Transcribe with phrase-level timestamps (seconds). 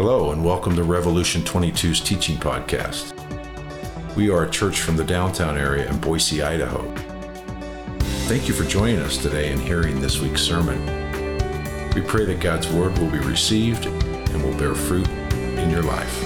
[0.00, 3.16] Hello, and welcome to Revolution 22's teaching podcast.
[4.14, 6.88] We are a church from the downtown area in Boise, Idaho.
[8.28, 10.78] Thank you for joining us today and hearing this week's sermon.
[11.96, 16.22] We pray that God's word will be received and will bear fruit in your life.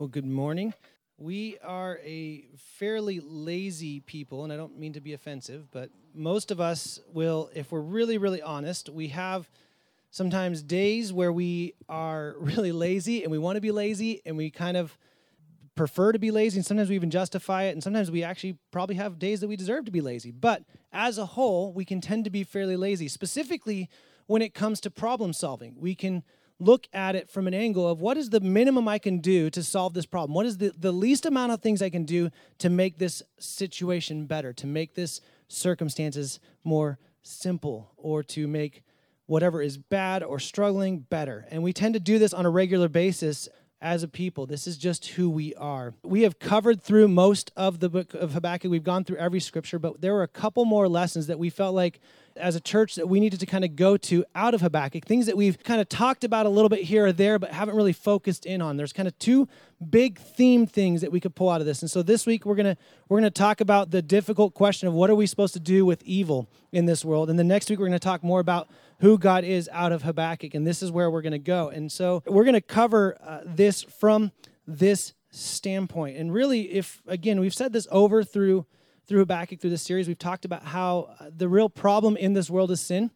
[0.00, 0.74] Well, good morning.
[1.20, 6.50] We are a fairly lazy people, and I don't mean to be offensive, but most
[6.50, 9.50] of us will, if we're really, really honest, we have
[10.10, 14.50] sometimes days where we are really lazy and we want to be lazy and we
[14.50, 14.96] kind of
[15.74, 18.96] prefer to be lazy, and sometimes we even justify it, and sometimes we actually probably
[18.96, 20.30] have days that we deserve to be lazy.
[20.30, 23.90] But as a whole, we can tend to be fairly lazy, specifically
[24.26, 25.74] when it comes to problem solving.
[25.78, 26.22] We can
[26.60, 29.62] look at it from an angle of what is the minimum I can do to
[29.62, 30.34] solve this problem?
[30.34, 34.26] What is the, the least amount of things I can do to make this situation
[34.26, 38.82] better, to make this circumstances more simple, or to make
[39.26, 41.46] whatever is bad or struggling better?
[41.50, 43.48] And we tend to do this on a regular basis
[43.82, 44.46] as a people.
[44.46, 45.94] This is just who we are.
[46.02, 48.70] We have covered through most of the book of Habakkuk.
[48.70, 51.74] We've gone through every scripture, but there were a couple more lessons that we felt
[51.74, 52.00] like
[52.36, 55.26] as a church that we needed to kind of go to out of Habakkuk, things
[55.26, 57.92] that we've kind of talked about a little bit here or there, but haven't really
[57.92, 58.76] focused in on.
[58.76, 59.48] There's kind of two
[59.88, 61.82] big theme things that we could pull out of this.
[61.82, 62.76] And so this week we're gonna
[63.08, 66.02] we're gonna talk about the difficult question of what are we supposed to do with
[66.02, 67.30] evil in this world.
[67.30, 68.68] And the next week we're gonna talk more about
[69.00, 71.68] who God is out of Habakkuk, and this is where we're gonna go.
[71.68, 74.32] And so we're gonna cover uh, this from
[74.66, 76.16] this standpoint.
[76.16, 78.66] And really, if again we've said this over through
[79.10, 82.48] through Habakkuk through this series, we've talked about how uh, the real problem in this
[82.48, 83.10] world is sin.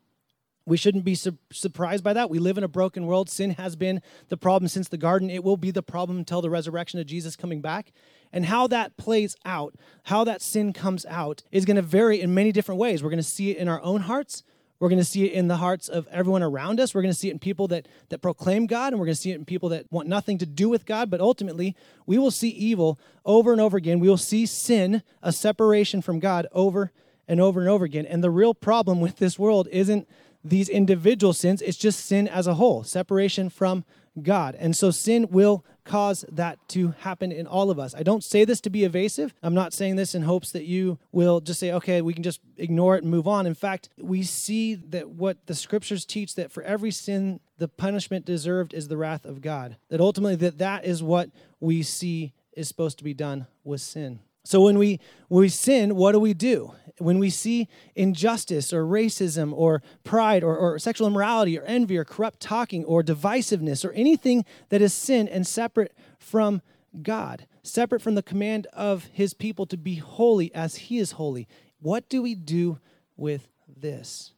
[0.66, 2.28] We shouldn't be su- surprised by that.
[2.28, 3.30] We live in a broken world.
[3.30, 5.30] Sin has been the problem since the garden.
[5.30, 7.92] It will be the problem until the resurrection of Jesus coming back.
[8.32, 12.34] And how that plays out, how that sin comes out, is going to vary in
[12.34, 13.00] many different ways.
[13.00, 14.42] We're going to see it in our own hearts.
[14.80, 16.94] We're going to see it in the hearts of everyone around us.
[16.94, 19.20] We're going to see it in people that, that proclaim God, and we're going to
[19.20, 21.10] see it in people that want nothing to do with God.
[21.10, 21.76] But ultimately,
[22.06, 24.00] we will see evil over and over again.
[24.00, 26.90] We will see sin, a separation from God, over
[27.28, 28.04] and over and over again.
[28.06, 30.08] And the real problem with this world isn't
[30.44, 33.84] these individual sins, it's just sin as a whole, separation from
[34.22, 34.54] God.
[34.58, 37.94] And so sin will cause that to happen in all of us.
[37.94, 39.34] I don't say this to be evasive.
[39.42, 42.40] I'm not saying this in hopes that you will just say, okay, we can just
[42.56, 43.46] ignore it and move on.
[43.46, 48.24] In fact, we see that what the scriptures teach that for every sin, the punishment
[48.24, 49.76] deserved is the wrath of God.
[49.88, 51.30] That ultimately that that is what
[51.60, 54.20] we see is supposed to be done with sin.
[54.44, 56.72] So when we when we sin, what do we do?
[56.98, 62.04] When we see injustice or racism or pride or, or sexual immorality or envy or
[62.04, 66.62] corrupt talking or divisiveness or anything that is sin and separate from
[67.02, 71.48] God, separate from the command of his people to be holy as he is holy,
[71.80, 72.78] what do we do
[73.16, 74.32] with this?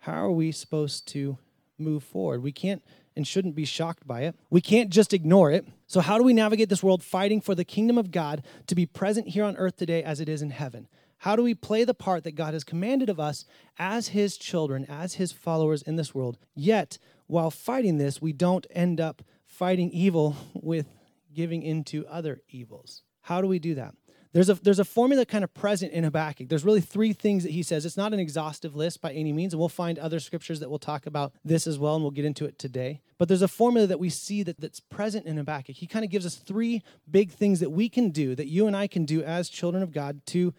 [0.00, 1.38] How are we supposed to
[1.76, 2.42] move forward?
[2.42, 2.84] We can't
[3.16, 4.36] and shouldn't be shocked by it.
[4.50, 5.66] We can't just ignore it.
[5.86, 8.86] So, how do we navigate this world fighting for the kingdom of God to be
[8.86, 10.88] present here on earth today as it is in heaven?
[11.18, 13.44] How do we play the part that God has commanded of us
[13.78, 16.38] as His children, as His followers in this world?
[16.54, 20.86] Yet, while fighting this, we don't end up fighting evil with
[21.34, 23.02] giving into other evils.
[23.22, 23.94] How do we do that?
[24.36, 26.50] There's a, there's a formula kind of present in Habakkuk.
[26.50, 27.86] There's really three things that he says.
[27.86, 30.78] It's not an exhaustive list by any means, and we'll find other scriptures that will
[30.78, 33.00] talk about this as well, and we'll get into it today.
[33.16, 35.76] But there's a formula that we see that, that's present in Habakkuk.
[35.76, 38.76] He kind of gives us three big things that we can do, that you and
[38.76, 40.52] I can do as children of God to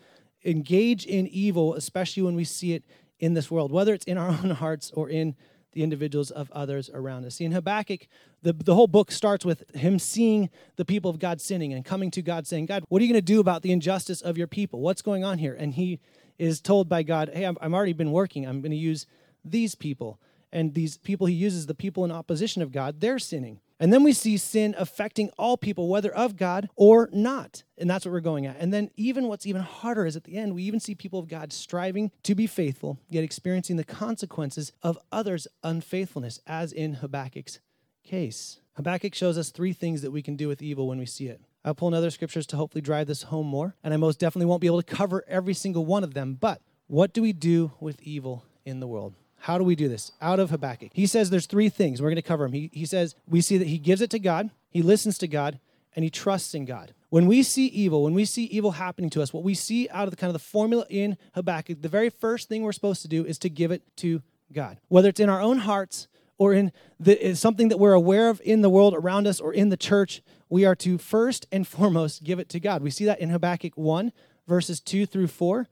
[0.44, 2.84] engage in evil, especially when we see it
[3.20, 5.36] in this world, whether it's in our own hearts or in
[5.74, 7.36] the individuals of others around us.
[7.36, 8.08] See, in Habakkuk,
[8.48, 12.10] the, the whole book starts with him seeing the people of God sinning and coming
[12.12, 14.48] to God saying, God, what are you going to do about the injustice of your
[14.48, 14.80] people?
[14.80, 15.54] What's going on here?
[15.54, 16.00] And he
[16.38, 18.48] is told by God, hey, I'm, I'm already been working.
[18.48, 19.06] I'm going to use
[19.44, 20.20] these people.
[20.52, 23.60] And these people he uses, the people in opposition of God, they're sinning.
[23.80, 27.64] And then we see sin affecting all people, whether of God or not.
[27.78, 28.58] And that's what we're going at.
[28.60, 31.28] And then, even what's even harder is at the end, we even see people of
[31.28, 37.60] God striving to be faithful, yet experiencing the consequences of others' unfaithfulness, as in Habakkuk's
[38.08, 38.60] case.
[38.76, 41.42] Habakkuk shows us three things that we can do with evil when we see it.
[41.66, 44.46] I'll pull in other scriptures to hopefully drive this home more, and I most definitely
[44.46, 46.38] won't be able to cover every single one of them.
[46.40, 49.14] But what do we do with evil in the world?
[49.40, 50.14] How do we do this?
[50.22, 50.92] Out of Habakkuk.
[50.94, 52.02] He says there's three things.
[52.02, 52.54] We're going to cover them.
[52.54, 55.60] He, he says we see that he gives it to God, he listens to God,
[55.96, 56.94] and he trusts in God.
[57.10, 60.06] When we see evil, when we see evil happening to us, what we see out
[60.06, 63.08] of the kind of the formula in Habakkuk, the very first thing we're supposed to
[63.08, 64.22] do is to give it to
[64.54, 64.78] God.
[64.88, 66.08] Whether it's in our own hearts
[66.38, 69.54] or in the, eh, something that we're aware of in the world around us or
[69.54, 72.82] in the church, we are to first and foremost give it to God.
[72.82, 74.12] We see that in Habakkuk 1,
[74.48, 75.68] verses 2 through 4,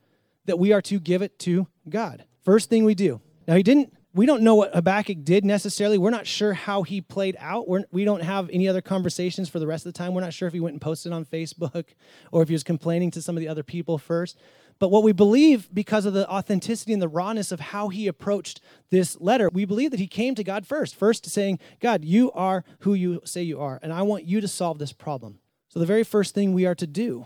[0.46, 2.26] that we are to give it to God.
[2.44, 5.98] First thing we do, now, he didn't we don't know what Habakkuk did necessarily.
[5.98, 7.68] We're not sure how he played out.
[7.68, 10.14] We're, we don't have any other conversations for the rest of the time.
[10.14, 11.88] We're not sure if he went and posted on Facebook
[12.32, 14.40] or if he was complaining to some of the other people first.
[14.78, 18.60] But what we believe, because of the authenticity and the rawness of how he approached
[18.90, 20.96] this letter, we believe that he came to God first.
[20.96, 24.48] First, saying, God, you are who you say you are, and I want you to
[24.48, 25.40] solve this problem.
[25.70, 27.26] So, the very first thing we are to do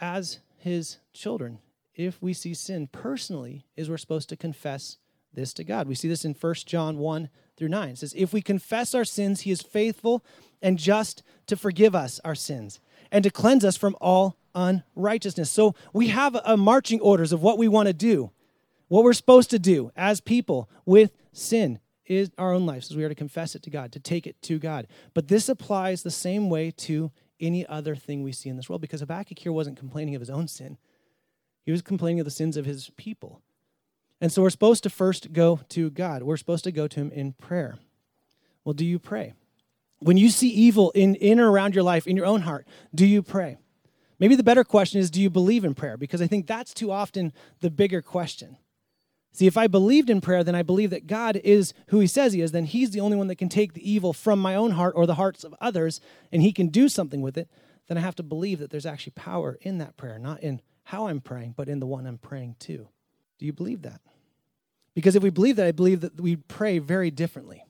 [0.00, 1.60] as his children,
[1.94, 4.98] if we see sin personally, is we're supposed to confess
[5.32, 5.86] this to God.
[5.86, 7.88] We see this in 1 John 1 through 9.
[7.90, 10.24] It says, If we confess our sins, he is faithful
[10.60, 12.80] and just to forgive us our sins
[13.10, 15.50] and to cleanse us from all unrighteousness.
[15.50, 18.30] So we have a marching orders of what we want to do,
[18.88, 23.04] what we're supposed to do as people with sin is our own lives, as we
[23.04, 24.86] are to confess it to God, to take it to God.
[25.14, 28.80] But this applies the same way to any other thing we see in this world
[28.80, 30.78] because Habakkuk here wasn't complaining of his own sin.
[31.64, 33.42] He was complaining of the sins of his people.
[34.20, 36.22] And so we're supposed to first go to God.
[36.22, 37.78] We're supposed to go to him in prayer.
[38.64, 39.34] Well, do you pray?
[40.00, 43.06] When you see evil in, in or around your life, in your own heart, do
[43.06, 43.58] you pray?
[44.18, 45.96] Maybe the better question is do you believe in prayer?
[45.96, 48.56] Because I think that's too often the bigger question.
[49.32, 52.32] See, if I believed in prayer, then I believe that God is who He says
[52.32, 54.72] He is, then He's the only one that can take the evil from my own
[54.72, 56.00] heart or the hearts of others,
[56.32, 57.48] and He can do something with it.
[57.86, 61.06] Then I have to believe that there's actually power in that prayer, not in how
[61.06, 62.88] I'm praying, but in the one I'm praying to.
[63.38, 64.00] Do you believe that?
[64.94, 67.64] Because if we believe that, I believe that we pray very differently.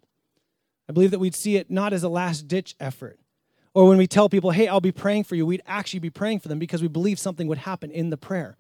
[0.89, 3.19] I believe that we'd see it not as a last ditch effort.
[3.75, 6.41] Or when we tell people, hey, I'll be praying for you, we'd actually be praying
[6.41, 8.57] for them because we believe something would happen in the prayer.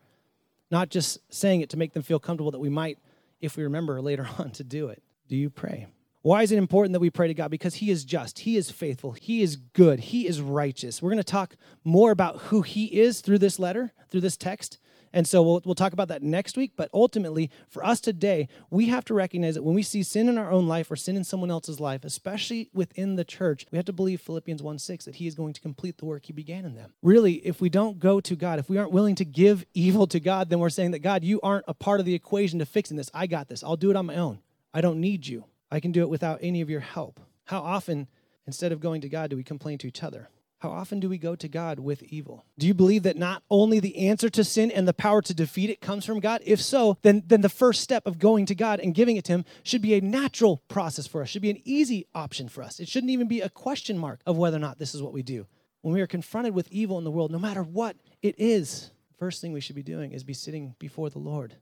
[0.70, 2.99] Not just saying it to make them feel comfortable that we might,
[3.40, 5.02] if we remember later on, to do it.
[5.28, 5.87] Do you pray?
[6.22, 7.50] Why is it important that we pray to God?
[7.50, 11.00] Because He is just, He is faithful, He is good, He is righteous.
[11.00, 14.78] We're going to talk more about who He is through this letter, through this text.
[15.12, 16.72] And so we'll, we'll talk about that next week.
[16.76, 20.38] But ultimately, for us today, we have to recognize that when we see sin in
[20.38, 23.87] our own life or sin in someone else's life, especially within the church, we have
[23.87, 26.64] to believe Philippians 1 6 that he is going to complete the work he began
[26.64, 26.93] in them.
[27.02, 30.20] Really, if we don't go to God, if we aren't willing to give evil to
[30.20, 32.96] God, then we're saying that God, you aren't a part of the equation to fixing
[32.96, 33.11] this.
[33.14, 33.62] I got this.
[33.62, 34.40] I'll do it on my own.
[34.72, 35.44] I don't need you.
[35.70, 37.20] I can do it without any of your help.
[37.44, 38.08] How often,
[38.46, 40.28] instead of going to God, do we complain to each other?
[40.60, 42.44] How often do we go to God with evil?
[42.58, 45.70] Do you believe that not only the answer to sin and the power to defeat
[45.70, 46.43] it comes from God?
[46.44, 49.32] If so, then, then the first step of going to God and giving it to
[49.32, 52.81] Him should be a natural process for us, should be an easy option for us.
[52.81, 55.22] It shouldn't even be a question mark of whether or not this is what we
[55.22, 55.46] do.
[55.82, 59.40] When we are confronted with evil in the world, no matter what it is, first
[59.40, 61.54] thing we should be doing is be sitting before the Lord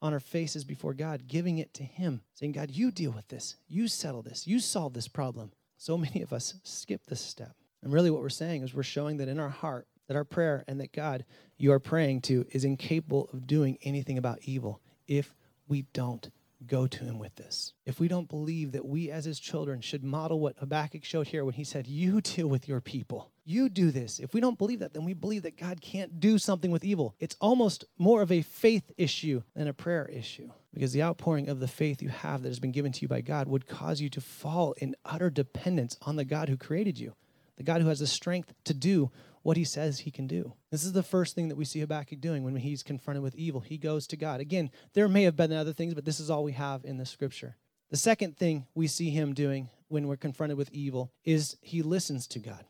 [0.00, 3.56] on our faces before God, giving it to Him, saying, God, you deal with this.
[3.66, 4.46] You settle this.
[4.46, 5.50] You solve this problem.
[5.76, 7.56] So many of us skip this step.
[7.82, 10.64] And really, what we're saying is we're showing that in our heart, that our prayer
[10.66, 11.24] and that God
[11.58, 15.34] you are praying to is incapable of doing anything about evil if
[15.66, 16.30] we don't
[16.66, 17.72] go to him with this.
[17.84, 21.44] If we don't believe that we as his children should model what Habakkuk showed here
[21.44, 23.30] when he said, You deal with your people.
[23.44, 24.18] You do this.
[24.18, 27.14] If we don't believe that, then we believe that God can't do something with evil.
[27.18, 31.60] It's almost more of a faith issue than a prayer issue because the outpouring of
[31.60, 34.10] the faith you have that has been given to you by God would cause you
[34.10, 37.14] to fall in utter dependence on the God who created you
[37.58, 39.10] the God who has the strength to do
[39.42, 40.54] what he says he can do.
[40.70, 43.60] This is the first thing that we see Habakkuk doing when he's confronted with evil.
[43.60, 44.40] He goes to God.
[44.40, 47.06] Again, there may have been other things, but this is all we have in the
[47.06, 47.56] scripture.
[47.90, 52.26] The second thing we see him doing when we're confronted with evil is he listens
[52.28, 52.64] to God.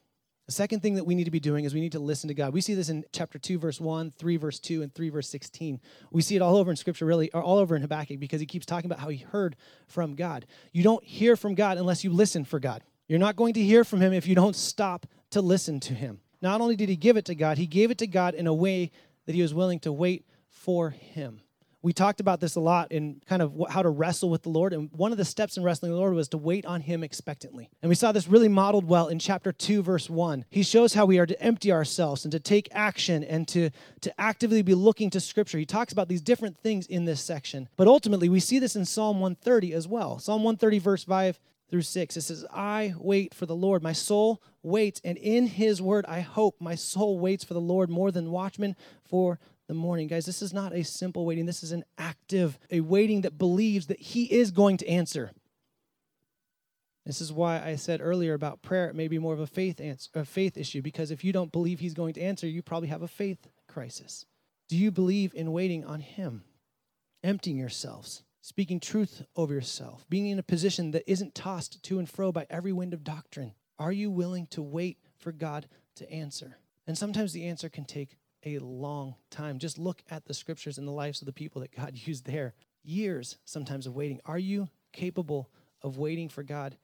[0.47, 2.35] The second thing that we need to be doing is we need to listen to
[2.35, 2.55] God.
[2.55, 5.79] We see this in chapter 2, verse 1, 3, verse 2, and 3, verse 16.
[6.11, 8.47] We see it all over in Scripture, really, or all over in Habakkuk, because he
[8.47, 9.57] keeps talking about how he heard
[9.89, 10.47] from God.
[10.73, 12.83] You don't hear from God unless you listen for God.
[13.09, 16.21] You're not going to hear from him if you don't stop to listen to him.
[16.41, 18.55] Not only did he give it to God, he gave it to God in a
[18.55, 18.93] way
[19.27, 21.41] that he was willing to wait for him.
[21.81, 24.73] We talked about this a lot in kind of how to wrestle with the Lord.
[24.73, 27.71] And one of the steps in wrestling the Lord was to wait on Him expectantly.
[27.83, 30.45] And we saw this really modeled well in chapter 2, verse 1.
[30.51, 34.21] He shows how we are to empty ourselves and to take action and to, to
[34.21, 35.57] actively be looking to Scripture.
[35.57, 37.69] He talks about these different things in this section.
[37.77, 40.19] But ultimately, we see this in Psalm 130 as well.
[40.19, 41.39] Psalm 130, verse 5
[41.71, 42.17] through 6.
[42.17, 43.83] It says, I wait for the Lord.
[43.83, 46.57] My soul waits, and in his word I hope.
[46.61, 50.09] My soul waits for the Lord more than watchmen for the morning.
[50.09, 51.47] Guys, this is not a simple waiting.
[51.47, 55.31] This is an active, a waiting that believes that he is going to answer.
[57.05, 59.81] This is why I said earlier about prayer, it may be more of a faith
[59.81, 62.89] answer, a faith issue, because if you don't believe he's going to answer, you probably
[62.89, 64.27] have a faith crisis.
[64.69, 66.45] Do you believe in waiting on him?
[67.25, 72.09] Emptying yourselves speaking truth over yourself, being in a position that isn't tossed to and
[72.09, 73.53] fro by every wind of doctrine?
[73.79, 76.57] Are you willing to wait for God to answer?
[76.87, 79.59] And sometimes the answer can take a long time.
[79.59, 82.55] Just look at the scriptures and the lives of the people that God used there.
[82.83, 84.21] Years sometimes of waiting.
[84.25, 85.51] Are you capable
[85.83, 86.77] of waiting for God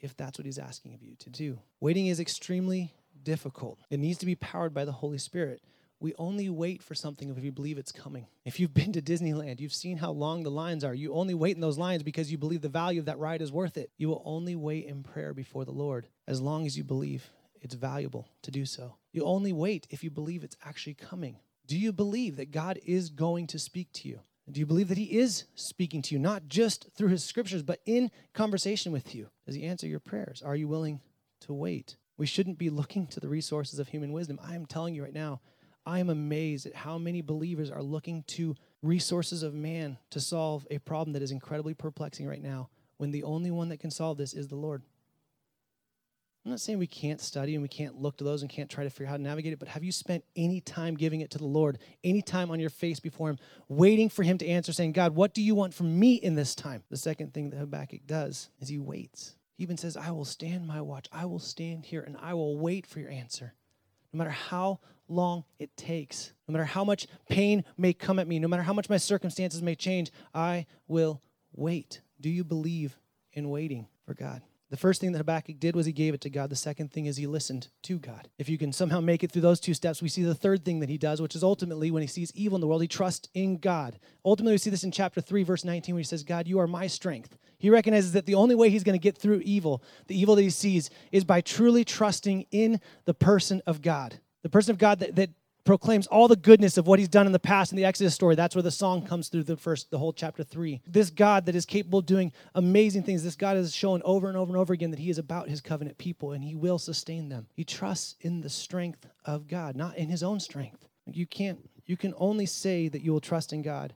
[0.00, 1.58] if that's what He's asking of you to do.
[1.80, 2.92] Waiting is extremely
[3.22, 5.62] difficult, it needs to be powered by the Holy Spirit.
[6.02, 8.26] We only wait for something if we believe it's coming.
[8.44, 10.92] If you've been to Disneyland, you've seen how long the lines are.
[10.92, 13.52] You only wait in those lines because you believe the value of that ride is
[13.52, 13.92] worth it.
[13.98, 17.30] You will only wait in prayer before the Lord as long as you believe
[17.60, 18.96] it's valuable to do so.
[19.12, 21.36] You only wait if you believe it's actually coming.
[21.68, 24.18] Do you believe that God is going to speak to you?
[24.50, 27.78] Do you believe that He is speaking to you, not just through His scriptures, but
[27.86, 29.28] in conversation with you?
[29.46, 30.42] Does He answer your prayers?
[30.44, 31.00] Are you willing
[31.42, 31.94] to wait?
[32.18, 34.40] We shouldn't be looking to the resources of human wisdom.
[34.42, 35.40] I am telling you right now,
[35.84, 40.66] I am amazed at how many believers are looking to resources of man to solve
[40.70, 44.16] a problem that is incredibly perplexing right now when the only one that can solve
[44.16, 44.82] this is the Lord.
[46.44, 48.82] I'm not saying we can't study and we can't look to those and can't try
[48.82, 51.30] to figure out how to navigate it, but have you spent any time giving it
[51.30, 54.72] to the Lord, any time on your face before Him, waiting for Him to answer,
[54.72, 56.82] saying, God, what do you want from me in this time?
[56.90, 59.36] The second thing that Habakkuk does is he waits.
[59.56, 61.08] He even says, I will stand my watch.
[61.12, 63.54] I will stand here and I will wait for your answer.
[64.12, 68.38] No matter how long it takes, no matter how much pain may come at me,
[68.38, 71.22] no matter how much my circumstances may change, I will
[71.54, 72.00] wait.
[72.20, 72.98] Do you believe
[73.32, 74.42] in waiting for God?
[74.72, 76.48] The first thing that Habakkuk did was he gave it to God.
[76.48, 78.30] The second thing is he listened to God.
[78.38, 80.80] If you can somehow make it through those two steps, we see the third thing
[80.80, 83.28] that he does, which is ultimately when he sees evil in the world, he trusts
[83.34, 83.98] in God.
[84.24, 86.66] Ultimately, we see this in chapter 3, verse 19, where he says, God, you are
[86.66, 87.36] my strength.
[87.58, 90.42] He recognizes that the only way he's going to get through evil, the evil that
[90.42, 94.20] he sees, is by truly trusting in the person of God.
[94.42, 95.30] The person of God that, that
[95.64, 98.34] proclaims all the goodness of what he's done in the past in the Exodus story.
[98.34, 100.80] That's where the song comes through the first, the whole chapter three.
[100.86, 104.36] This God that is capable of doing amazing things, this God has shown over and
[104.36, 107.28] over and over again that he is about his covenant people and he will sustain
[107.28, 107.46] them.
[107.54, 110.88] He trusts in the strength of God, not in his own strength.
[111.06, 113.94] You can't, you can only say that you will trust in God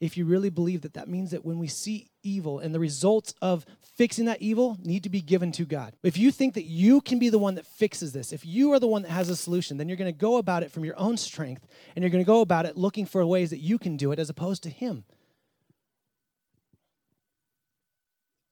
[0.00, 3.34] if you really believe that that means that when we see evil and the results
[3.40, 3.64] of
[3.96, 5.94] fixing that evil need to be given to God.
[6.02, 8.80] If you think that you can be the one that fixes this, if you are
[8.80, 10.98] the one that has a solution, then you're going to go about it from your
[10.98, 13.96] own strength and you're going to go about it looking for ways that you can
[13.96, 15.04] do it as opposed to Him.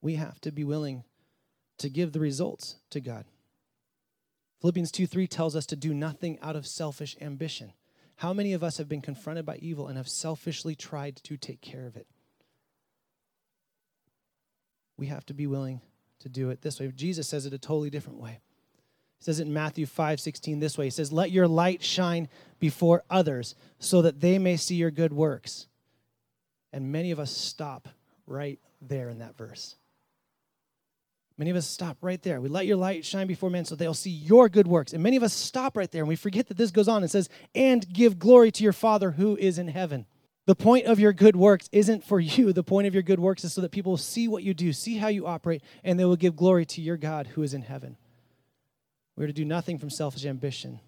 [0.00, 1.04] We have to be willing
[1.78, 3.24] to give the results to God.
[4.60, 7.72] Philippians 2 3 tells us to do nothing out of selfish ambition.
[8.16, 11.60] How many of us have been confronted by evil and have selfishly tried to take
[11.60, 12.06] care of it?
[14.96, 15.80] We have to be willing
[16.20, 16.90] to do it this way.
[16.94, 18.40] Jesus says it a totally different way.
[19.18, 22.28] He says it in Matthew 5 16 this way He says, Let your light shine
[22.58, 25.66] before others so that they may see your good works.
[26.72, 27.88] And many of us stop
[28.26, 29.76] right there in that verse.
[31.36, 32.40] Many of us stop right there.
[32.40, 34.92] We let your light shine before men so they'll see your good works.
[34.92, 37.10] And many of us stop right there and we forget that this goes on and
[37.10, 40.06] says, and give glory to your Father who is in heaven.
[40.46, 42.52] The point of your good works isn't for you.
[42.52, 44.72] The point of your good works is so that people will see what you do,
[44.72, 47.62] see how you operate, and they will give glory to your God who is in
[47.62, 47.96] heaven.
[49.16, 50.80] We're to do nothing from selfish ambition.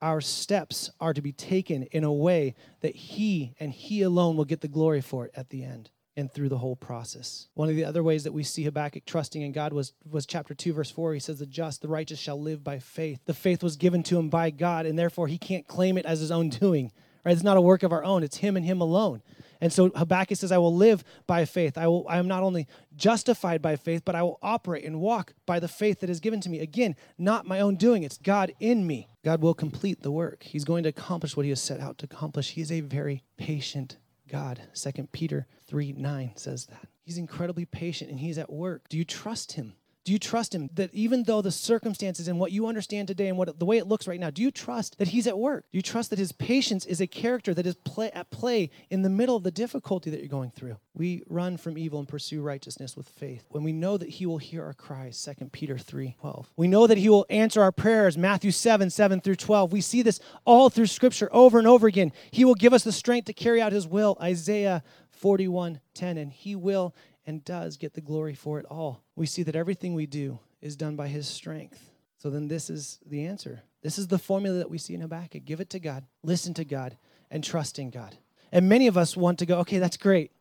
[0.00, 4.44] Our steps are to be taken in a way that He and He alone will
[4.44, 7.46] get the glory for it at the end and through the whole process.
[7.54, 10.52] One of the other ways that we see Habakkuk trusting in God was, was chapter
[10.52, 11.14] 2, verse 4.
[11.14, 13.20] He says, The just, the righteous shall live by faith.
[13.24, 16.18] The faith was given to him by God, and therefore he can't claim it as
[16.18, 16.90] his own doing.
[17.24, 17.30] Right?
[17.30, 19.22] It's not a work of our own, it's him and him alone.
[19.60, 21.78] And so Habakkuk says, I will live by faith.
[21.78, 25.34] I, will, I am not only justified by faith, but I will operate and walk
[25.46, 26.58] by the faith that is given to me.
[26.58, 29.08] Again, not my own doing, it's God in me.
[29.24, 30.42] God will complete the work.
[30.42, 32.50] He's going to accomplish what he has set out to accomplish.
[32.50, 33.98] He is a very patient
[34.28, 34.60] God.
[34.74, 36.88] 2 Peter 3 9 says that.
[37.02, 38.88] He's incredibly patient and he's at work.
[38.88, 39.74] Do you trust him?
[40.08, 43.36] Do you trust him that even though the circumstances and what you understand today and
[43.36, 45.66] what the way it looks right now, do you trust that he's at work?
[45.70, 49.02] Do you trust that his patience is a character that is play, at play in
[49.02, 50.78] the middle of the difficulty that you're going through?
[50.94, 53.44] We run from evil and pursue righteousness with faith.
[53.50, 56.52] When we know that he will hear our cries, 2 Peter 3 12.
[56.56, 59.74] We know that he will answer our prayers, Matthew 7 7 through 12.
[59.74, 62.12] We see this all through scripture over and over again.
[62.30, 66.16] He will give us the strength to carry out his will, Isaiah 41 10.
[66.16, 66.94] And he will
[67.28, 69.04] and does get the glory for it all.
[69.14, 71.90] We see that everything we do is done by his strength.
[72.16, 73.60] So then this is the answer.
[73.82, 75.44] This is the formula that we see in Habakkuk.
[75.44, 76.96] Give it to God, listen to God,
[77.30, 78.16] and trust in God.
[78.50, 80.32] And many of us want to go, okay, that's great.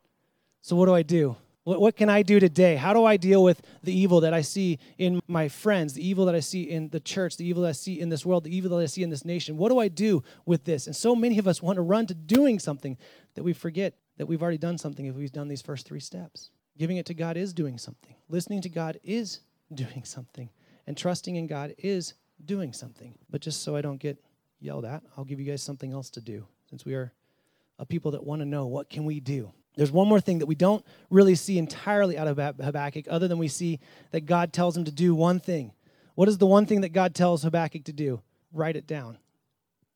[0.61, 1.35] So what do I do?
[1.65, 2.77] What, what can I do today?
[2.77, 6.23] How do I deal with the evil that I see in my friends, the evil
[6.27, 8.55] that I see in the church, the evil that I see in this world, the
[8.55, 9.57] evil that I see in this nation?
[9.57, 10.87] What do I do with this?
[10.87, 12.97] And so many of us want to run to doing something
[13.35, 16.49] that we forget that we've already done something if we've done these first three steps.
[16.77, 18.15] Giving it to God is doing something.
[18.29, 19.41] Listening to God is
[19.73, 20.49] doing something.
[20.85, 22.13] And trusting in God is
[22.45, 23.15] doing something.
[23.29, 24.17] But just so I don't get
[24.59, 27.11] yelled at, I'll give you guys something else to do since we are
[27.79, 29.51] a people that want to know what can we do.
[29.75, 33.37] There's one more thing that we don't really see entirely out of Habakkuk, other than
[33.37, 33.79] we see
[34.11, 35.71] that God tells him to do one thing.
[36.15, 38.21] What is the one thing that God tells Habakkuk to do?
[38.51, 39.19] Write it down.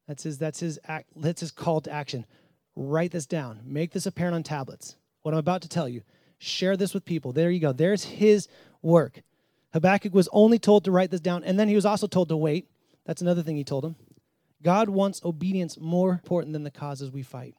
[0.07, 2.27] That's his, that's his, act, that's his call to action.
[2.75, 3.61] Write this down.
[3.65, 4.97] Make this apparent on tablets.
[5.23, 6.03] What I'm about to tell you.
[6.43, 7.33] Share this with people.
[7.33, 7.71] There you go.
[7.71, 8.47] There's his
[8.81, 9.21] work.
[9.73, 12.35] Habakkuk was only told to write this down, and then he was also told to
[12.35, 12.67] wait.
[13.05, 13.95] That's another thing he told him.
[14.63, 17.53] God wants obedience more important than the causes we fight.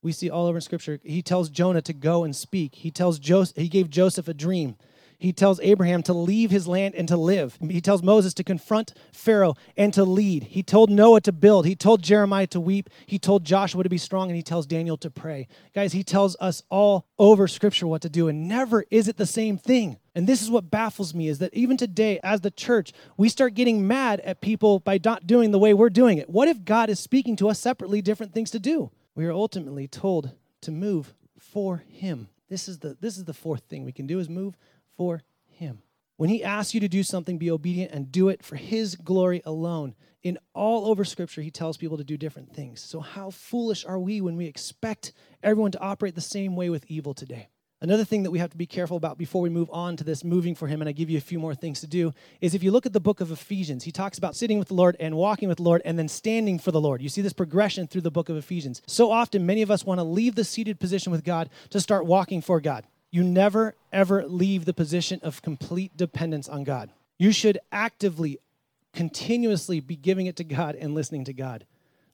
[0.00, 0.98] We see all over Scripture.
[1.04, 2.76] He tells Jonah to go and speak.
[2.76, 4.76] He tells Joseph, he gave Joseph a dream.
[5.20, 7.58] He tells Abraham to leave his land and to live.
[7.60, 10.44] He tells Moses to confront Pharaoh and to lead.
[10.44, 11.66] He told Noah to build.
[11.66, 12.88] He told Jeremiah to weep.
[13.04, 15.46] He told Joshua to be strong, and he tells Daniel to pray.
[15.74, 19.26] Guys, he tells us all over Scripture what to do, and never is it the
[19.26, 19.98] same thing.
[20.14, 23.52] And this is what baffles me is that even today, as the church, we start
[23.52, 26.30] getting mad at people by not doing the way we're doing it.
[26.30, 28.90] What if God is speaking to us separately different things to do?
[29.14, 32.28] We are ultimately told to move for Him.
[32.48, 34.56] This is the this is the fourth thing we can do is move
[35.00, 35.78] for Him.
[36.18, 39.40] When He asks you to do something, be obedient and do it for His glory
[39.46, 39.94] alone.
[40.22, 42.82] In all over Scripture, He tells people to do different things.
[42.82, 46.84] So, how foolish are we when we expect everyone to operate the same way with
[46.88, 47.48] evil today?
[47.80, 50.22] Another thing that we have to be careful about before we move on to this
[50.22, 52.62] moving for him, and I give you a few more things to do, is if
[52.62, 55.16] you look at the book of Ephesians, he talks about sitting with the Lord and
[55.16, 57.00] walking with the Lord and then standing for the Lord.
[57.00, 58.82] You see this progression through the book of Ephesians.
[58.86, 62.04] So often, many of us want to leave the seated position with God to start
[62.04, 62.84] walking for God.
[63.10, 66.90] You never, ever leave the position of complete dependence on God.
[67.18, 68.38] You should actively,
[68.92, 71.66] continuously be giving it to God and listening to God.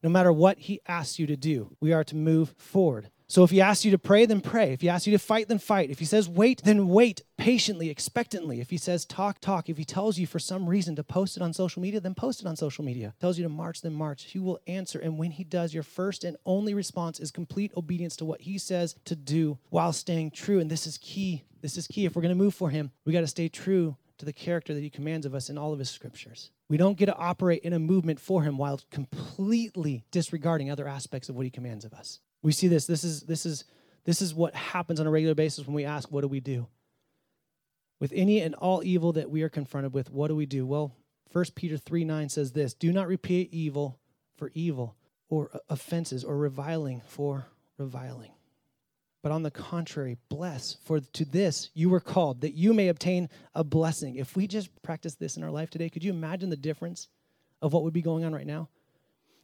[0.03, 3.11] No matter what He asks you to do, we are to move forward.
[3.29, 4.73] So if he asks you to pray, then pray.
[4.73, 5.91] If he asks you to fight, then fight.
[5.91, 8.61] If he says wait, then wait patiently, expectantly.
[8.61, 9.69] If he says talk, talk.
[9.69, 12.41] If he tells you for some reason to post it on social media, then post
[12.41, 13.15] it on social media.
[13.21, 14.25] Tells you to march, then march.
[14.25, 15.01] He will answer.
[15.01, 18.59] And when he does, your first and only response is complete obedience to what he
[18.59, 20.61] says to do while staying true.
[20.61, 21.45] And this is key.
[21.63, 22.05] This is key.
[22.05, 24.73] If we're going to move for him, we got to stay true to the character
[24.73, 26.51] that he commands of us in all of his scriptures.
[26.69, 31.29] We don't get to operate in a movement for him while completely disregarding other aspects
[31.29, 32.21] of what he commands of us.
[32.47, 32.87] We see this.
[32.87, 33.65] This is this is
[34.05, 36.69] this is what happens on a regular basis when we ask, what do we do?
[37.99, 40.65] With any and all evil that we are confronted with, what do we do?
[40.65, 40.95] Well,
[41.33, 43.99] 1 Peter 3 9 says this Do not repay evil
[44.37, 44.95] for evil,
[45.29, 48.31] or uh, offenses, or reviling for reviling.
[49.25, 53.29] But on the contrary, bless, for to this you were called, that you may obtain
[53.57, 54.15] a blessing.
[54.15, 57.09] If we just practice this in our life today, could you imagine the difference
[57.61, 58.69] of what would be going on right now?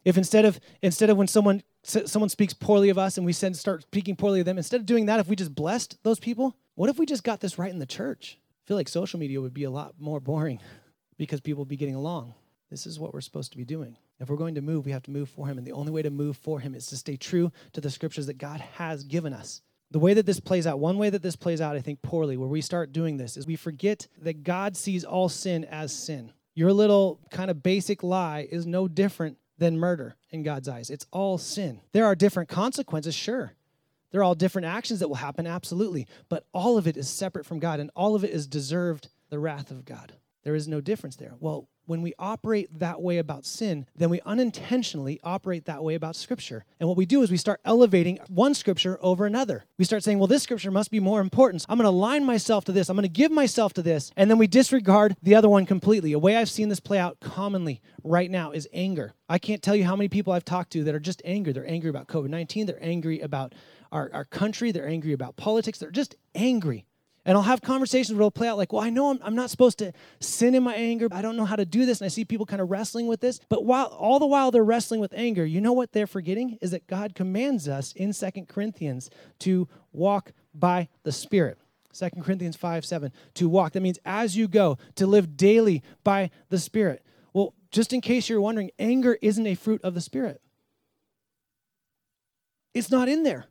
[0.05, 3.57] If instead of instead of when someone someone speaks poorly of us and we send,
[3.57, 6.55] start speaking poorly of them, instead of doing that, if we just blessed those people,
[6.75, 8.37] what if we just got this right in the church?
[8.63, 10.59] I feel like social media would be a lot more boring
[11.17, 12.33] because people would be getting along.
[12.69, 13.97] This is what we're supposed to be doing.
[14.19, 15.57] If we're going to move, we have to move for Him.
[15.57, 18.25] And the only way to move for Him is to stay true to the scriptures
[18.27, 19.61] that God has given us.
[19.91, 22.35] The way that this plays out, one way that this plays out, I think, poorly,
[22.35, 26.33] where we start doing this, is we forget that God sees all sin as sin.
[26.55, 30.89] Your little kind of basic lie is no different than murder in God's eyes.
[30.89, 31.79] It's all sin.
[31.93, 33.53] There are different consequences, sure.
[34.11, 36.05] There are all different actions that will happen, absolutely.
[36.27, 39.39] But all of it is separate from God, and all of it is deserved the
[39.39, 40.13] wrath of God.
[40.43, 41.35] There is no difference there.
[41.39, 46.15] Well, when we operate that way about sin, then we unintentionally operate that way about
[46.15, 46.65] Scripture.
[46.79, 49.65] And what we do is we start elevating one Scripture over another.
[49.77, 51.61] We start saying, well, this Scripture must be more important.
[51.61, 52.89] So I'm going to align myself to this.
[52.89, 54.11] I'm going to give myself to this.
[54.15, 56.13] And then we disregard the other one completely.
[56.13, 59.13] A way I've seen this play out commonly right now is anger.
[59.27, 61.53] I can't tell you how many people I've talked to that are just angry.
[61.53, 62.65] They're angry about COVID 19.
[62.65, 63.53] They're angry about
[63.91, 64.71] our, our country.
[64.71, 65.79] They're angry about politics.
[65.79, 66.85] They're just angry.
[67.25, 69.49] And I'll have conversations where it'll play out like, well, I know I'm, I'm, not
[69.49, 71.07] supposed to sin in my anger.
[71.11, 72.01] I don't know how to do this.
[72.01, 73.39] And I see people kind of wrestling with this.
[73.47, 76.57] But while all the while they're wrestling with anger, you know what they're forgetting?
[76.61, 79.09] Is that God commands us in Second Corinthians
[79.39, 81.57] to walk by the Spirit.
[81.93, 83.73] Second Corinthians 5 7, to walk.
[83.73, 87.05] That means as you go, to live daily by the Spirit.
[87.31, 90.41] Well, just in case you're wondering, anger isn't a fruit of the Spirit,
[92.73, 93.45] it's not in there.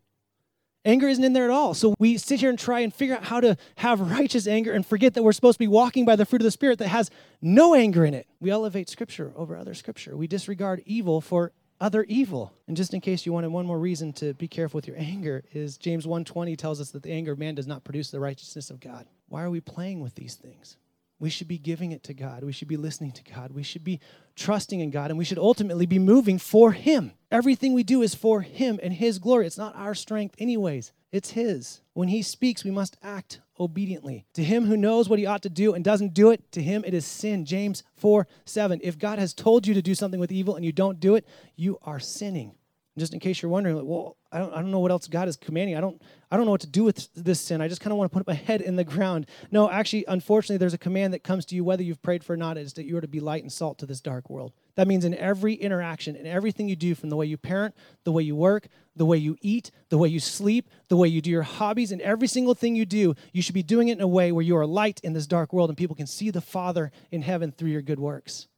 [0.85, 1.75] Anger isn't in there at all.
[1.75, 4.85] So we sit here and try and figure out how to have righteous anger and
[4.85, 7.09] forget that we're supposed to be walking by the fruit of the Spirit that has
[7.41, 8.27] no anger in it.
[8.41, 10.17] We elevate Scripture over other Scripture.
[10.17, 12.53] We disregard evil for other evil.
[12.67, 15.45] And just in case you wanted one more reason to be careful with your anger
[15.53, 18.71] is James 1:20 tells us that the anger of man does not produce the righteousness
[18.71, 19.07] of God.
[19.29, 20.77] Why are we playing with these things?
[21.19, 22.43] We should be giving it to God.
[22.43, 23.53] We should be listening to God.
[23.53, 24.01] We should be
[24.35, 25.11] trusting in God.
[25.11, 27.13] And we should ultimately be moving for Him.
[27.33, 29.47] Everything we do is for Him and His glory.
[29.47, 31.81] It's not our strength, anyways, it's His.
[31.95, 34.27] When He speaks, we must act obediently.
[34.35, 36.83] To him who knows what he ought to do and doesn't do it, to him
[36.85, 37.45] it is sin.
[37.45, 38.81] James 4 7.
[38.83, 41.27] If God has told you to do something with evil and you don't do it,
[41.55, 42.55] you are sinning.
[42.99, 45.27] Just in case you're wondering, like, well, I don't, I don't know what else God
[45.27, 45.77] is commanding.
[45.77, 46.01] I don't,
[46.31, 47.63] I don't know what to do with this sin.
[47.63, 49.27] I just kind of want to put my head in the ground.
[49.51, 52.37] No, actually, unfortunately, there's a command that comes to you whether you've prayed for or
[52.37, 54.53] not, is that you are to be light and salt to this dark world.
[54.75, 57.75] That means in every interaction, in everything you do, from the way you parent,
[58.05, 61.23] the way you work, the way you eat, the way you sleep, the way you
[61.23, 64.01] do your hobbies, and every single thing you do, you should be doing it in
[64.03, 66.43] a way where you are light in this dark world and people can see the
[66.43, 68.49] Father in heaven through your good works.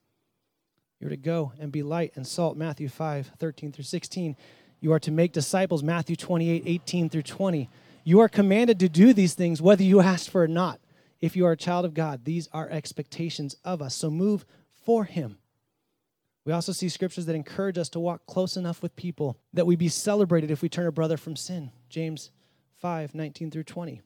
[1.04, 4.36] You're to go and be light and salt, Matthew 5, 13 through 16.
[4.80, 7.68] You are to make disciples, Matthew 28, 18 through 20.
[8.04, 10.80] You are commanded to do these things whether you ask for it or not.
[11.20, 13.94] If you are a child of God, these are expectations of us.
[13.94, 14.46] So move
[14.86, 15.36] for Him.
[16.46, 19.76] We also see scriptures that encourage us to walk close enough with people that we
[19.76, 21.70] be celebrated if we turn a brother from sin.
[21.90, 22.30] James
[22.78, 24.00] 5, 19 through 20.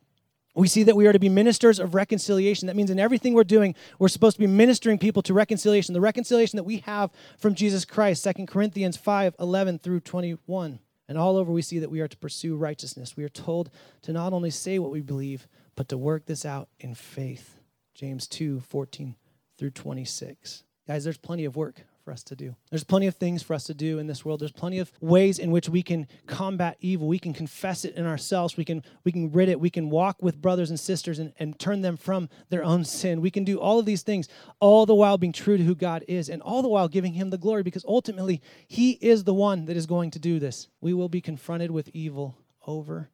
[0.59, 2.66] We see that we are to be ministers of reconciliation.
[2.66, 6.01] That means in everything we're doing, we're supposed to be ministering people to reconciliation, the
[6.01, 10.81] reconciliation that we have from Jesus Christ, 2 Corinthians 5 11 through 21.
[11.09, 13.16] And all over, we see that we are to pursue righteousness.
[13.16, 13.71] We are told
[14.03, 17.61] to not only say what we believe, but to work this out in faith.
[17.94, 19.14] James 2 14
[19.59, 20.64] through 26.
[20.88, 22.57] Guys, there's plenty of work for us to do.
[22.71, 24.40] There's plenty of things for us to do in this world.
[24.40, 27.07] There's plenty of ways in which we can combat evil.
[27.07, 28.57] We can confess it in ourselves.
[28.57, 29.61] We can we can rid it.
[29.61, 33.21] We can walk with brothers and sisters and, and turn them from their own sin.
[33.21, 34.27] We can do all of these things,
[34.59, 37.29] all the while being true to who God is, and all the while giving him
[37.29, 40.68] the glory, because ultimately he is the one that is going to do this.
[40.81, 43.11] We will be confronted with evil over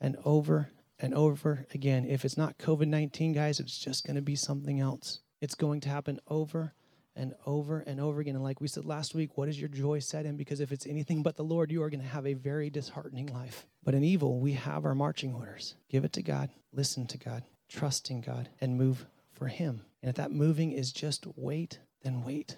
[0.00, 2.06] and over and over again.
[2.06, 5.20] If it's not COVID 19, guys, it's just going to be something else.
[5.42, 6.72] It's going to happen over
[7.18, 8.36] and over and over again.
[8.36, 10.36] And like we said last week, what is your joy set in?
[10.36, 13.26] Because if it's anything but the Lord, you are going to have a very disheartening
[13.26, 13.66] life.
[13.84, 15.74] But in evil, we have our marching orders.
[15.90, 19.82] Give it to God, listen to God, trust in God, and move for Him.
[20.00, 22.56] And if that moving is just wait, then wait.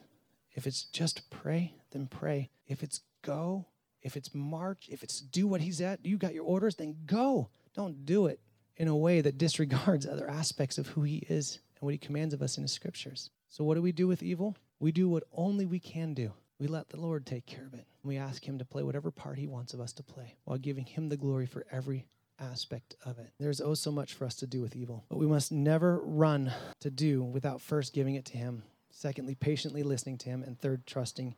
[0.52, 2.50] If it's just pray, then pray.
[2.66, 3.66] If it's go,
[4.02, 7.48] if it's march, if it's do what He's at, you got your orders, then go.
[7.74, 8.40] Don't do it
[8.76, 12.34] in a way that disregards other aspects of who He is and what He commands
[12.34, 13.30] of us in His scriptures.
[13.50, 14.56] So, what do we do with evil?
[14.78, 16.32] We do what only we can do.
[16.60, 17.84] We let the Lord take care of it.
[18.04, 20.86] We ask Him to play whatever part He wants of us to play while giving
[20.86, 22.06] Him the glory for every
[22.38, 23.32] aspect of it.
[23.40, 26.52] There's oh so much for us to do with evil, but we must never run
[26.78, 28.62] to do without first giving it to Him.
[28.90, 30.44] Secondly, patiently listening to Him.
[30.44, 31.34] And third, trusting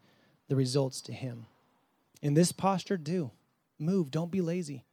[0.48, 1.46] the results to Him.
[2.20, 3.30] In this posture, do.
[3.78, 4.10] Move.
[4.10, 4.84] Don't be lazy.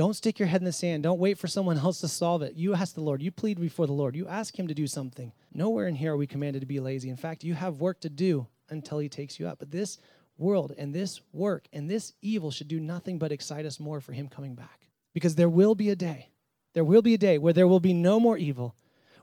[0.00, 1.02] Don't stick your head in the sand.
[1.02, 2.54] Don't wait for someone else to solve it.
[2.54, 3.20] You ask the Lord.
[3.20, 4.16] You plead before the Lord.
[4.16, 5.30] You ask Him to do something.
[5.52, 7.10] Nowhere in here are we commanded to be lazy.
[7.10, 9.58] In fact, you have work to do until He takes you up.
[9.58, 9.98] But this
[10.38, 14.14] world and this work and this evil should do nothing but excite us more for
[14.14, 14.88] Him coming back.
[15.12, 16.30] Because there will be a day,
[16.72, 18.74] there will be a day where there will be no more evil,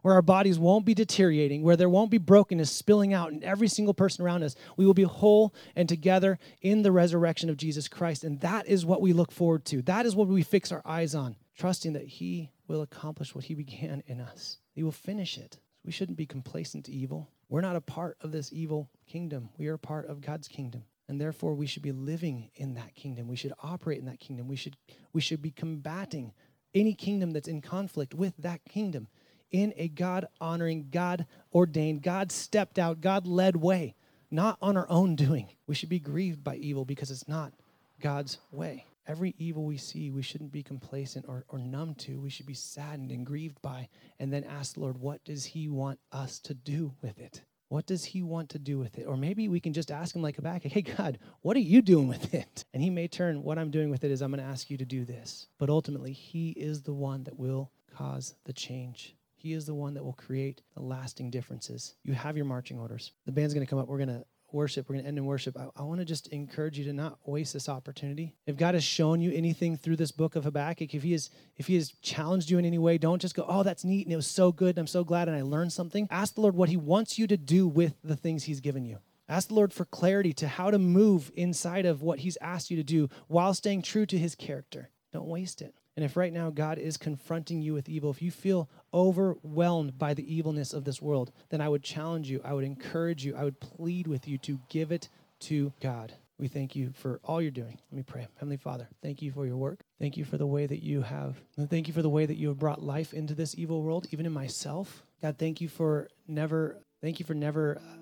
[0.08, 3.68] where our bodies won't be deteriorating, where there won't be brokenness spilling out in every
[3.68, 4.56] single person around us.
[4.78, 8.24] We will be whole and together in the resurrection of Jesus Christ.
[8.24, 9.82] And that is what we look forward to.
[9.82, 13.54] That is what we fix our eyes on, trusting that He will accomplish what He
[13.54, 14.60] began in us.
[14.74, 15.60] He will finish it.
[15.84, 17.30] We shouldn't be complacent to evil.
[17.50, 20.86] We're not a part of this evil kingdom, we are a part of God's kingdom.
[21.10, 23.28] And therefore, we should be living in that kingdom.
[23.28, 24.48] We should operate in that kingdom.
[24.48, 24.78] We should,
[25.12, 26.32] we should be combating
[26.74, 29.10] any kingdom that's in conflict with that kingdom
[29.52, 33.96] in a God honoring, God ordained, God stepped out, God led way,
[34.30, 35.50] not on our own doing.
[35.68, 37.54] We should be grieved by evil because it's not
[38.02, 38.86] God's way.
[39.08, 42.20] Every evil we see, we shouldn't be complacent or, or numb to.
[42.20, 43.88] We should be saddened and grieved by,
[44.20, 47.42] and then ask the Lord, what does He want us to do with it?
[47.70, 49.06] What does he want to do with it?
[49.06, 52.08] Or maybe we can just ask him like Habakkuk, hey, God, what are you doing
[52.08, 52.64] with it?
[52.74, 54.78] And he may turn, what I'm doing with it is I'm going to ask you
[54.78, 55.48] to do this.
[55.58, 59.16] But ultimately, he is the one that will cause the change.
[59.48, 61.96] He is the one that will create the lasting differences.
[62.04, 63.14] You have your marching orders.
[63.26, 63.88] The band's going to come up.
[63.88, 64.90] We're going to worship.
[64.90, 65.56] We're going to end in worship.
[65.58, 68.36] I, I want to just encourage you to not waste this opportunity.
[68.46, 71.68] If God has shown you anything through this book of Habakkuk, if He has if
[71.68, 74.18] He has challenged you in any way, don't just go, "Oh, that's neat and it
[74.18, 74.72] was so good.
[74.72, 77.26] and I'm so glad and I learned something." Ask the Lord what He wants you
[77.28, 78.98] to do with the things He's given you.
[79.30, 82.76] Ask the Lord for clarity to how to move inside of what He's asked you
[82.76, 84.90] to do while staying true to His character.
[85.14, 85.74] Don't waste it.
[85.98, 90.14] And if right now God is confronting you with evil, if you feel overwhelmed by
[90.14, 93.44] the evilness of this world, then I would challenge you, I would encourage you, I
[93.44, 96.14] would plead with you to give it to God.
[96.38, 97.80] We thank you for all you're doing.
[97.92, 98.28] Let me pray.
[98.36, 99.80] Heavenly Father, thank you for your work.
[100.00, 101.36] Thank you for the way that you have,
[101.68, 104.28] thank you for the way that you have brought life into this evil world, even
[104.28, 105.04] in myself.
[105.24, 107.98] God, thank you for never, thank you for never, uh,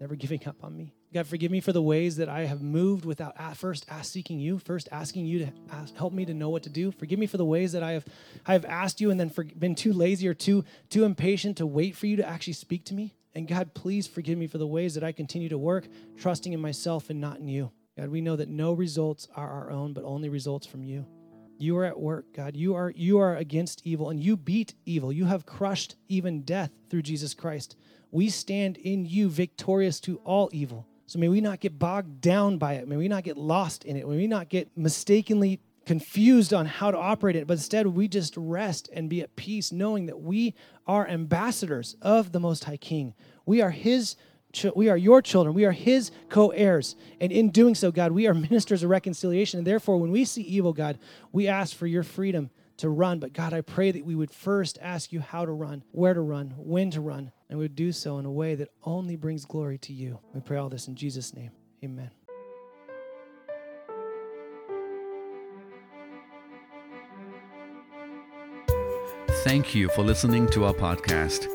[0.00, 0.92] never giving up on me.
[1.14, 4.88] God, forgive me for the ways that I have moved without first seeking you, first
[4.90, 6.90] asking you to ask, help me to know what to do.
[6.90, 8.04] Forgive me for the ways that I have,
[8.44, 11.66] I have asked you and then for, been too lazy or too, too impatient to
[11.66, 13.14] wait for you to actually speak to me.
[13.32, 15.86] And God, please forgive me for the ways that I continue to work,
[16.18, 17.70] trusting in myself and not in you.
[17.96, 21.06] God, we know that no results are our own, but only results from you.
[21.58, 22.56] You are at work, God.
[22.56, 25.12] You are you are against evil and you beat evil.
[25.12, 27.76] You have crushed even death through Jesus Christ.
[28.10, 30.88] We stand in you victorious to all evil.
[31.06, 32.88] So may we not get bogged down by it.
[32.88, 34.08] May we not get lost in it.
[34.08, 38.34] May we not get mistakenly confused on how to operate it, but instead we just
[38.36, 40.54] rest and be at peace, knowing that we
[40.86, 43.14] are ambassadors of the Most High King.
[43.46, 44.16] We are His.
[44.76, 45.54] We are your children.
[45.54, 46.94] We are His co heirs.
[47.20, 49.58] And in doing so, God, we are ministers of reconciliation.
[49.58, 50.98] And therefore, when we see evil, God,
[51.32, 53.18] we ask for your freedom to run.
[53.18, 56.20] But God, I pray that we would first ask you how to run, where to
[56.20, 59.44] run, when to run, and we would do so in a way that only brings
[59.44, 60.18] glory to you.
[60.34, 61.52] We pray all this in Jesus' name.
[61.84, 62.10] Amen.
[69.44, 71.46] Thank you for listening to our podcast.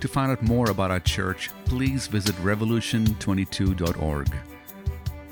[0.00, 4.34] To find out more about our church, please visit revolution22.org.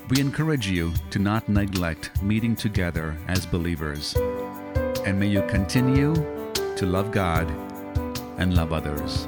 [0.09, 4.15] We encourage you to not neglect meeting together as believers.
[5.03, 6.13] And may you continue
[6.75, 7.49] to love God
[8.37, 9.27] and love others.